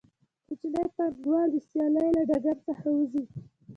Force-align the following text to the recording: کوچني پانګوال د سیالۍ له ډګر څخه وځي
کوچني 0.45 0.83
پانګوال 0.95 1.47
د 1.51 1.55
سیالۍ 1.67 2.07
له 2.15 2.23
ډګر 2.29 2.57
څخه 2.67 2.87
وځي 2.95 3.23